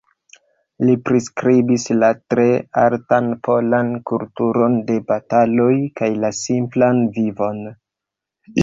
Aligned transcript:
Li 0.87 0.93
priskribis 1.09 1.85
la 1.97 2.09
tre 2.33 2.47
altan 2.85 3.29
polan 3.49 3.93
kulturon 4.13 4.79
de 4.91 4.97
bataloj 5.13 5.73
kaj 6.03 6.13
la 6.25 6.35
simplan 6.43 7.09
vivon. 7.21 7.67